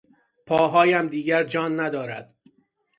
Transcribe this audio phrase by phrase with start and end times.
[0.47, 2.35] پاهایم دیگر جان ندارد.